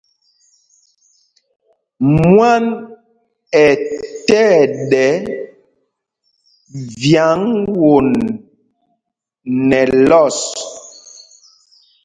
[2.25, 2.63] Mwân
[3.63, 3.65] ɛ
[4.25, 5.05] tí ɛɗɛ
[7.01, 7.39] vyǎŋ
[7.81, 8.07] won
[9.67, 9.79] nɛ
[10.09, 10.37] lɔs.